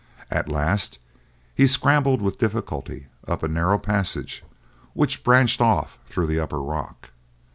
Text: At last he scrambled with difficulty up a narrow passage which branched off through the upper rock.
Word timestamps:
At 0.31 0.49
last 0.49 0.97
he 1.53 1.67
scrambled 1.67 2.23
with 2.23 2.39
difficulty 2.39 3.05
up 3.27 3.43
a 3.43 3.47
narrow 3.47 3.77
passage 3.77 4.43
which 4.95 5.23
branched 5.23 5.61
off 5.61 5.99
through 6.07 6.25
the 6.25 6.39
upper 6.39 6.59
rock. 6.59 7.11